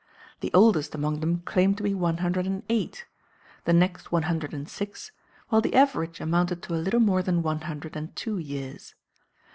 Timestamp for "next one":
3.71-4.23